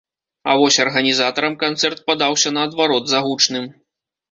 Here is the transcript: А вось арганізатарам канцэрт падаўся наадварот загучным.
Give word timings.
А 0.53 0.53
вось 0.61 0.79
арганізатарам 0.85 1.59
канцэрт 1.65 2.03
падаўся 2.09 2.55
наадварот 2.57 3.15
загучным. 3.15 3.71